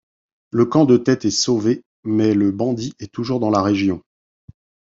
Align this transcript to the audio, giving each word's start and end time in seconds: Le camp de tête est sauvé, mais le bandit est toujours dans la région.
Le 0.49 0.65
camp 0.65 0.85
de 0.85 0.97
tête 0.97 1.25
est 1.25 1.29
sauvé, 1.29 1.83
mais 2.03 2.33
le 2.33 2.49
bandit 2.51 2.95
est 2.97 3.11
toujours 3.13 3.39
dans 3.39 3.51
la 3.51 3.61
région. 3.61 4.01